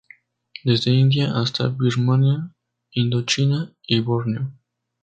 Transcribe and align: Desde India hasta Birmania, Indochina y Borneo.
Desde 0.63 0.89
India 0.89 1.31
hasta 1.35 1.67
Birmania, 1.67 2.55
Indochina 2.91 3.71
y 3.85 3.99
Borneo. 3.99 4.51